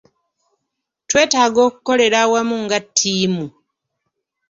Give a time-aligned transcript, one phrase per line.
[1.09, 3.45] Twetaaga okukolera awamu nga ttiimu.